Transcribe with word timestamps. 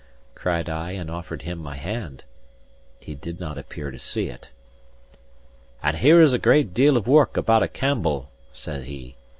cried 0.33 0.67
I, 0.67 0.93
and 0.93 1.11
offered 1.11 1.43
him 1.43 1.59
my 1.59 1.75
hand. 1.77 2.23
He 2.99 3.13
did 3.13 3.39
not 3.39 3.59
appear 3.59 3.91
to 3.91 3.99
see 3.99 4.29
it. 4.29 4.49
"And 5.83 5.97
here 5.97 6.23
is 6.23 6.33
a 6.33 6.39
great 6.39 6.73
deal 6.73 6.97
of 6.97 7.07
work 7.07 7.37
about 7.37 7.61
a 7.61 7.67
Campbell!" 7.67 8.31
said 8.51 8.85
he. 8.85 9.15